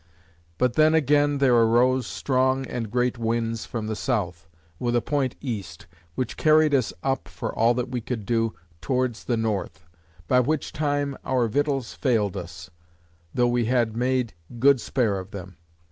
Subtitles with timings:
[0.57, 4.47] But then again there arose strong and great winds from the south,
[4.79, 5.85] with a point east,
[6.15, 9.85] which carried us up (for all that we could do) towards the north;
[10.27, 12.71] by which time our victuals failed us,
[13.35, 15.57] though we had made good spare of them.